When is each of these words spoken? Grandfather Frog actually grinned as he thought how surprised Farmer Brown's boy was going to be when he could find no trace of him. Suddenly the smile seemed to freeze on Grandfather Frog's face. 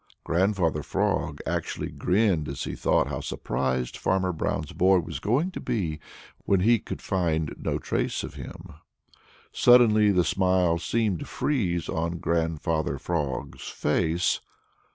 Grandfather 0.23 0.81
Frog 0.81 1.41
actually 1.45 1.91
grinned 1.91 2.49
as 2.49 2.63
he 2.63 2.73
thought 2.73 3.05
how 3.05 3.19
surprised 3.19 3.95
Farmer 3.95 4.33
Brown's 4.33 4.71
boy 4.73 4.97
was 4.97 5.19
going 5.19 5.51
to 5.51 5.59
be 5.61 5.99
when 6.43 6.61
he 6.61 6.79
could 6.79 7.03
find 7.03 7.53
no 7.59 7.77
trace 7.77 8.23
of 8.23 8.33
him. 8.33 8.73
Suddenly 9.51 10.09
the 10.11 10.23
smile 10.25 10.79
seemed 10.79 11.19
to 11.19 11.25
freeze 11.25 11.87
on 11.87 12.17
Grandfather 12.17 12.97
Frog's 12.97 13.67
face. 13.69 14.39